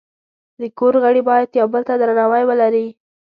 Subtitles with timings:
[0.61, 2.87] د کور غړي باید یو بل ته درناوی ولري.